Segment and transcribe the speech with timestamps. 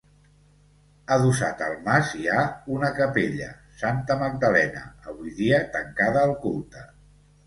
[1.15, 2.37] Adossat al mas hi ha
[2.75, 3.49] una capella,
[3.81, 4.81] Santa Magdalena,
[5.13, 6.83] avui dia tancada al culte.